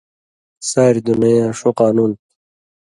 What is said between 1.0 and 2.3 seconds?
دُنَیں یاں ݜُو قانُون تُھو